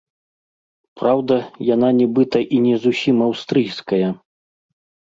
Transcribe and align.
Праўда, 1.01 1.37
яна 1.75 1.91
нібыта 1.99 2.43
і 2.59 2.65
не 2.67 2.75
зусім 2.87 3.17
аўстрыйская. 3.31 4.07